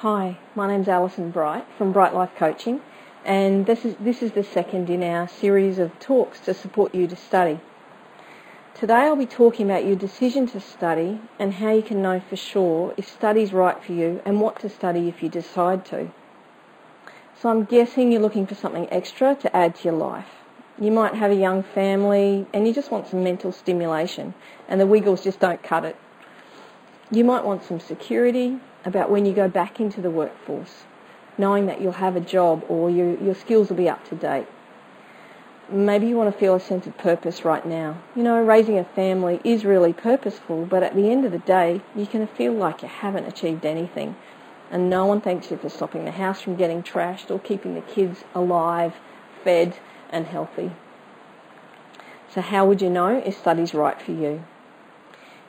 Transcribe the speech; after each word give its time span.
Hi, 0.00 0.38
my 0.54 0.66
name's 0.66 0.88
Alison 0.88 1.30
Bright 1.30 1.66
from 1.76 1.92
Bright 1.92 2.14
Life 2.14 2.30
Coaching, 2.34 2.80
and 3.22 3.66
this 3.66 3.84
is 3.84 3.96
this 4.00 4.22
is 4.22 4.32
the 4.32 4.42
second 4.42 4.88
in 4.88 5.02
our 5.02 5.28
series 5.28 5.78
of 5.78 6.00
talks 6.00 6.40
to 6.40 6.54
support 6.54 6.94
you 6.94 7.06
to 7.06 7.14
study. 7.14 7.60
Today 8.72 8.94
I'll 8.94 9.14
be 9.14 9.26
talking 9.26 9.66
about 9.70 9.84
your 9.84 9.96
decision 9.96 10.46
to 10.46 10.58
study 10.58 11.20
and 11.38 11.52
how 11.52 11.72
you 11.72 11.82
can 11.82 12.00
know 12.00 12.18
for 12.18 12.36
sure 12.36 12.94
if 12.96 13.06
study's 13.06 13.52
right 13.52 13.84
for 13.84 13.92
you 13.92 14.22
and 14.24 14.40
what 14.40 14.58
to 14.60 14.70
study 14.70 15.06
if 15.06 15.22
you 15.22 15.28
decide 15.28 15.84
to. 15.92 16.10
So 17.38 17.50
I'm 17.50 17.64
guessing 17.64 18.10
you're 18.10 18.22
looking 18.22 18.46
for 18.46 18.54
something 18.54 18.90
extra 18.90 19.34
to 19.34 19.54
add 19.54 19.74
to 19.74 19.84
your 19.84 19.98
life. 19.98 20.30
You 20.78 20.92
might 20.92 21.16
have 21.16 21.30
a 21.30 21.34
young 21.34 21.62
family 21.62 22.46
and 22.54 22.66
you 22.66 22.72
just 22.72 22.90
want 22.90 23.08
some 23.08 23.22
mental 23.22 23.52
stimulation 23.52 24.32
and 24.66 24.80
the 24.80 24.86
Wiggles 24.86 25.22
just 25.22 25.40
don't 25.40 25.62
cut 25.62 25.84
it. 25.84 25.96
You 27.10 27.22
might 27.22 27.44
want 27.44 27.64
some 27.64 27.80
security 27.80 28.60
about 28.84 29.10
when 29.10 29.26
you 29.26 29.32
go 29.32 29.48
back 29.48 29.80
into 29.80 30.00
the 30.00 30.10
workforce, 30.10 30.84
knowing 31.36 31.66
that 31.66 31.80
you'll 31.80 31.92
have 31.92 32.16
a 32.16 32.20
job 32.20 32.64
or 32.68 32.90
your, 32.90 33.16
your 33.22 33.34
skills 33.34 33.68
will 33.68 33.76
be 33.76 33.88
up 33.88 34.08
to 34.08 34.14
date. 34.14 34.46
Maybe 35.70 36.08
you 36.08 36.16
want 36.16 36.32
to 36.32 36.38
feel 36.38 36.56
a 36.56 36.60
sense 36.60 36.86
of 36.86 36.98
purpose 36.98 37.44
right 37.44 37.64
now. 37.64 38.02
You 38.16 38.24
know, 38.24 38.42
raising 38.42 38.78
a 38.78 38.84
family 38.84 39.40
is 39.44 39.64
really 39.64 39.92
purposeful, 39.92 40.66
but 40.66 40.82
at 40.82 40.96
the 40.96 41.10
end 41.10 41.24
of 41.24 41.30
the 41.30 41.38
day, 41.38 41.80
you 41.94 42.06
can 42.06 42.26
feel 42.26 42.52
like 42.52 42.82
you 42.82 42.88
haven't 42.88 43.26
achieved 43.26 43.64
anything. 43.64 44.16
And 44.70 44.90
no 44.90 45.06
one 45.06 45.20
thanks 45.20 45.50
you 45.50 45.56
for 45.56 45.68
stopping 45.68 46.04
the 46.04 46.10
house 46.12 46.40
from 46.40 46.56
getting 46.56 46.82
trashed 46.82 47.30
or 47.30 47.38
keeping 47.38 47.74
the 47.74 47.80
kids 47.82 48.24
alive, 48.34 48.94
fed, 49.44 49.76
and 50.10 50.26
healthy. 50.26 50.72
So, 52.32 52.40
how 52.40 52.64
would 52.66 52.80
you 52.80 52.90
know 52.90 53.18
if 53.18 53.36
study's 53.36 53.74
right 53.74 54.00
for 54.00 54.12
you? 54.12 54.44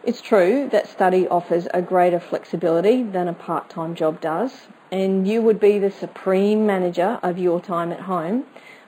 It's 0.04 0.20
true 0.20 0.68
that 0.72 0.88
study 0.88 1.28
offers 1.28 1.68
a 1.76 1.82
greater 1.84 2.20
flexibility 2.20 3.04
than 3.04 3.28
a 3.28 3.34
part-time 3.34 3.94
job 3.94 4.20
does, 4.20 4.52
and 4.92 5.28
you 5.28 5.44
would 5.44 5.60
be 5.60 5.78
the 5.78 5.92
supreme 5.92 6.66
manager 6.66 7.20
of 7.22 7.38
your 7.38 7.62
time 7.62 7.92
at 7.92 8.02
home, 8.02 8.46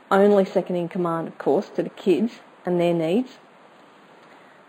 only 0.09 0.43
second 0.43 0.75
in 0.75 0.89
command, 0.89 1.27
of 1.27 1.37
course, 1.37 1.69
to 1.75 1.83
the 1.83 1.91
kids 1.91 2.39
and 2.65 2.81
their 2.81 2.95
needs. 2.95 3.37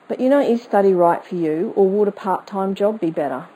But 0.06 0.20
you 0.20 0.28
know, 0.28 0.40
is 0.40 0.62
study 0.62 0.92
right 0.92 1.24
for 1.24 1.34
you, 1.34 1.72
or 1.76 1.88
would 1.88 2.08
a 2.08 2.12
part-time 2.12 2.74
job 2.74 3.00
be 3.00 3.10
better? 3.10 3.46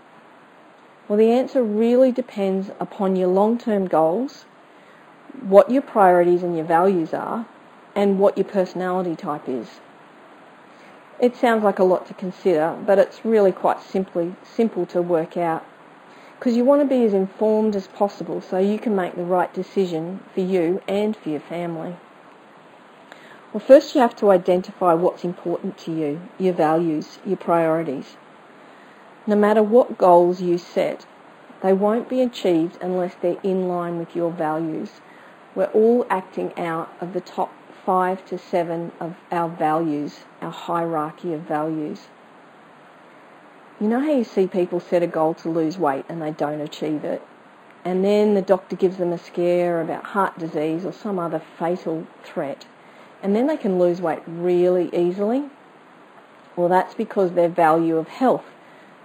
Well, 1.09 1.19
the 1.19 1.31
answer 1.31 1.63
really 1.63 2.11
depends 2.11 2.71
upon 2.81 3.17
your 3.17 3.29
long-term 3.29 3.89
goals, 3.89 4.47
what 5.43 5.71
your 5.71 5.83
priorities 5.83 6.43
and 6.43 6.57
your 6.57 6.65
values 6.65 7.13
are, 7.13 7.47
and 7.95 8.19
what 8.19 8.39
your 8.39 8.47
personality 8.47 9.15
type 9.15 9.47
is. 9.47 9.81
It 11.21 11.35
sounds 11.35 11.65
like 11.65 11.81
a 11.81 11.85
lot 11.85 12.07
to 12.07 12.15
consider, 12.15 12.79
but 12.87 13.01
it's 13.01 13.25
really 13.25 13.51
quite 13.51 13.83
simply 13.83 14.37
simple 14.45 14.87
to 14.87 15.03
work 15.03 15.37
out. 15.37 15.65
Because 16.39 16.57
you 16.57 16.65
want 16.65 16.81
to 16.81 16.87
be 16.87 17.05
as 17.05 17.13
informed 17.13 17.75
as 17.75 17.89
possible 17.89 18.41
so 18.41 18.59
you 18.59 18.79
can 18.79 18.95
make 18.95 19.17
the 19.17 19.25
right 19.25 19.53
decision 19.53 20.21
for 20.33 20.43
you 20.43 20.81
and 20.87 21.17
for 21.17 21.31
your 21.31 21.41
family. 21.41 21.97
Well, 23.53 23.59
first 23.59 23.97
you 23.97 24.01
have 24.01 24.15
to 24.17 24.31
identify 24.31 24.95
what's 24.95 25.25
important 25.25 25.77
to 25.79 25.93
you, 25.93 26.21
your 26.39 26.53
values, 26.53 27.19
your 27.27 27.37
priorities. 27.37 28.17
No 29.27 29.35
matter 29.35 29.63
what 29.63 29.99
goals 29.99 30.41
you 30.41 30.57
set, 30.57 31.05
they 31.63 31.73
won't 31.73 32.09
be 32.09 32.23
achieved 32.23 32.79
unless 32.81 33.17
they're 33.21 33.41
in 33.43 33.67
line 33.67 33.99
with 33.99 34.15
your 34.15 34.31
values. 34.31 35.01
We're 35.57 35.73
all 35.75 36.07
acting 36.09 36.57
out 36.57 36.93
of 37.01 37.13
the 37.13 37.21
top 37.21 37.51
five 37.89 38.23
to 38.27 38.37
seven 38.37 38.93
of 39.01 39.17
our 39.33 39.49
values, 39.49 40.21
our 40.43 40.51
hierarchy 40.51 41.33
of 41.33 41.41
values. 41.41 42.09
You 43.81 43.89
know 43.89 44.01
how 44.01 44.13
you 44.13 44.25
see 44.25 44.47
people 44.47 44.79
set 44.79 45.03
a 45.03 45.07
goal 45.07 45.33
to 45.33 45.49
lose 45.49 45.79
weight 45.79 46.05
and 46.07 46.21
they 46.21 46.33
don't 46.33 46.61
achieve 46.61 47.03
it? 47.03 47.23
And 47.87 48.05
then 48.05 48.35
the 48.35 48.43
doctor 48.43 48.77
gives 48.77 48.99
them 48.99 49.11
a 49.11 49.17
scare 49.17 49.81
about 49.81 50.05
heart 50.05 50.39
disease 50.39 50.85
or 50.85 50.93
some 50.93 51.19
other 51.19 51.41
fatal 51.59 52.07
threat. 52.23 52.67
And 53.23 53.35
then 53.35 53.47
they 53.47 53.57
can 53.57 53.79
lose 53.79 54.03
weight 54.03 54.21
really 54.27 54.91
easily. 54.95 55.45
Well, 56.57 56.69
that's 56.69 56.93
because 56.93 57.33
their 57.33 57.49
value 57.49 57.97
of 57.97 58.09
health 58.09 58.45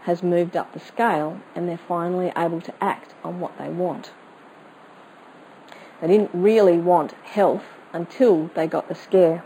has 0.01 0.21
moved 0.21 0.57
up 0.57 0.73
the 0.73 0.81
scale 0.81 1.39
and 1.55 1.69
they're 1.69 1.77
finally 1.77 2.33
able 2.35 2.59
to 2.59 2.73
act 2.83 3.13
on 3.23 3.39
what 3.39 3.57
they 3.57 3.69
want. 3.69 4.11
They 6.01 6.07
didn't 6.07 6.31
really 6.33 6.79
want 6.79 7.13
health 7.23 7.63
until 7.93 8.49
they 8.55 8.67
got 8.67 8.87
the 8.89 8.95
scare. 8.95 9.43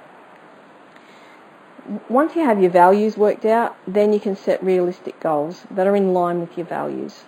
Once 2.10 2.36
you 2.36 2.44
have 2.44 2.62
your 2.62 2.72
values 2.72 3.18
worked 3.18 3.46
out, 3.46 3.76
then 3.88 4.12
you 4.12 4.20
can 4.20 4.36
set 4.36 4.62
realistic 4.64 5.20
goals 5.20 5.66
that 5.70 5.88
are 5.88 5.96
in 5.96 6.14
line 6.14 6.40
with 6.40 6.58
your 6.58 6.66
values. 6.66 7.26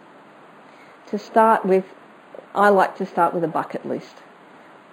To 1.08 1.18
start 1.18 1.66
with, 1.66 1.86
I 2.54 2.70
like 2.70 2.98
to 2.98 3.06
start 3.06 3.34
with 3.34 3.44
a 3.44 3.48
bucket 3.48 3.86
list. 3.86 4.18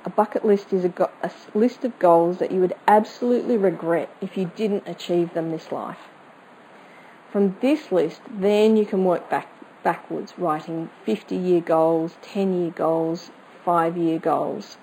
A 0.04 0.10
bucket 0.10 0.44
list 0.44 0.72
is 0.72 0.84
a, 0.84 0.88
go- 0.88 1.10
a 1.22 1.30
list 1.52 1.84
of 1.84 1.98
goals 1.98 2.38
that 2.38 2.52
you 2.52 2.60
would 2.60 2.74
absolutely 2.86 3.56
regret 3.56 4.08
if 4.20 4.36
you 4.36 4.50
didn't 4.54 4.86
achieve 4.86 5.34
them 5.34 5.50
this 5.50 5.72
life. 5.72 5.98
From 7.32 7.56
this 7.60 7.90
list, 7.90 8.20
then 8.30 8.76
you 8.76 8.86
can 8.86 9.04
work 9.04 9.28
back 9.28 9.48
backwards, 9.82 10.34
writing 10.38 10.90
50 11.04 11.36
year 11.36 11.60
goals, 11.60 12.16
10 12.22 12.60
year 12.60 12.70
goals, 12.70 13.30
5 13.64 13.96
year 13.96 14.18
goals. 14.18 14.78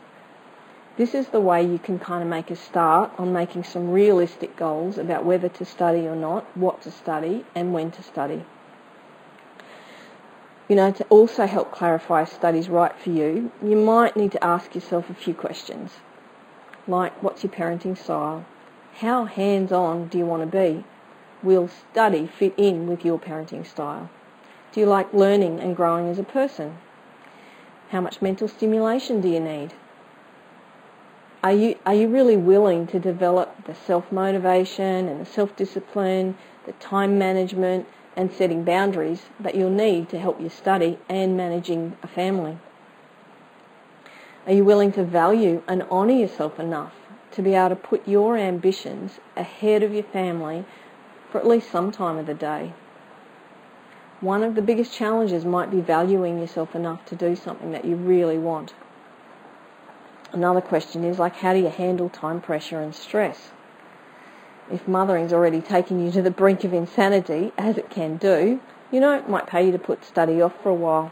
This 0.96 1.16
is 1.16 1.30
the 1.30 1.42
way 1.42 1.64
you 1.64 1.80
can 1.80 1.98
kind 1.98 2.22
of 2.22 2.30
make 2.30 2.52
a 2.52 2.56
start 2.56 3.12
on 3.18 3.34
making 3.34 3.64
some 3.64 3.90
realistic 3.90 4.56
goals 4.56 5.00
about 5.00 5.26
whether 5.26 5.50
to 5.50 5.66
study 5.66 6.08
or 6.08 6.16
not, 6.16 6.46
what 6.56 6.84
to 6.84 6.92
study, 6.92 7.46
and 7.56 7.74
when 7.74 7.90
to 7.92 8.04
study. 8.04 8.46
You 10.70 10.76
know, 10.76 10.92
to 10.92 11.04
also 11.06 11.48
help 11.48 11.72
clarify 11.72 12.26
studies 12.26 12.70
right 12.70 12.96
for 12.98 13.10
you, 13.10 13.52
you 13.64 13.76
might 13.76 14.16
need 14.16 14.32
to 14.34 14.44
ask 14.44 14.76
yourself 14.76 15.10
a 15.10 15.16
few 15.16 15.34
questions. 15.34 15.94
Like, 16.88 17.24
what's 17.24 17.44
your 17.44 17.52
parenting 17.52 17.98
style? 17.98 18.46
How 18.98 19.26
hands-on 19.26 20.10
do 20.10 20.20
you 20.20 20.28
want 20.28 20.44
to 20.44 20.58
be? 20.58 20.84
Will 21.42 21.68
study 21.68 22.28
fit 22.28 22.54
in 22.56 22.86
with 22.86 23.04
your 23.04 23.20
parenting 23.20 23.66
style? 23.66 24.12
Do 24.72 24.80
you 24.80 24.86
like 24.86 25.12
learning 25.12 25.60
and 25.60 25.76
growing 25.76 26.08
as 26.08 26.20
a 26.20 26.24
person? 26.24 26.78
How 27.90 28.00
much 28.00 28.22
mental 28.22 28.48
stimulation 28.48 29.22
do 29.22 29.28
you 29.28 29.40
need? 29.40 29.74
Are 31.44 31.52
you, 31.52 31.76
are 31.86 31.94
you 31.94 32.08
really 32.08 32.38
willing 32.38 32.88
to 32.88 33.00
develop 33.00 33.66
the 33.66 33.76
self-motivation 33.76 35.10
and 35.10 35.20
the 35.20 35.26
self-discipline, 35.26 36.38
the 36.66 36.72
time 36.74 37.20
management 37.20 37.86
and 38.16 38.32
setting 38.32 38.64
boundaries 38.64 39.24
that 39.42 39.54
you'll 39.54 39.70
need 39.70 40.08
to 40.10 40.20
help 40.20 40.40
you 40.40 40.48
study 40.48 41.00
and 41.10 41.36
managing 41.36 41.98
a 42.02 42.08
family? 42.08 42.58
Are 44.48 44.54
you 44.54 44.64
willing 44.64 44.94
to 44.94 45.04
value 45.04 45.62
and 45.68 45.84
honour 45.84 46.14
yourself 46.14 46.62
enough 46.62 46.94
to 47.32 47.42
be 47.42 47.56
able 47.56 47.70
to 47.70 47.76
put 47.76 48.08
your 48.08 48.38
ambitions 48.38 49.20
ahead 49.36 49.84
of 49.84 49.94
your 49.94 50.04
family 50.04 50.64
for 51.30 51.40
at 51.40 51.48
least 51.48 51.70
some 51.70 51.92
time 51.92 52.18
of 52.18 52.26
the 52.26 52.34
day? 52.34 52.72
One 54.22 54.44
of 54.44 54.56
the 54.56 54.62
biggest 54.62 54.94
challenges 54.94 55.44
might 55.44 55.72
be 55.72 55.82
valuing 55.82 56.40
yourself 56.40 56.74
enough 56.74 57.06
to 57.08 57.16
do 57.18 57.36
something 57.36 57.72
that 57.72 57.84
you 57.84 57.98
really 57.98 58.38
want. 58.38 58.74
Another 60.34 60.62
question 60.62 61.04
is 61.04 61.20
like, 61.20 61.36
how 61.36 61.54
do 61.54 61.60
you 61.60 61.70
handle 61.70 62.10
time 62.10 62.42
pressure 62.42 62.82
and 62.82 62.96
stress? 62.96 63.52
If 64.72 64.88
mothering's 64.88 65.32
already 65.32 65.62
taking 65.62 66.04
you 66.04 66.12
to 66.12 66.24
the 66.24 66.32
brink 66.32 66.64
of 66.64 66.74
insanity, 66.74 67.52
as 67.56 67.78
it 67.78 67.92
can 67.92 68.18
do, 68.18 68.60
you 68.92 69.00
know, 69.00 69.16
it 69.16 69.30
might 69.30 69.46
pay 69.46 69.64
you 69.68 69.72
to 69.72 69.78
put 69.78 70.04
study 70.04 70.42
off 70.42 70.60
for 70.64 70.70
a 70.70 70.74
while. 70.74 71.12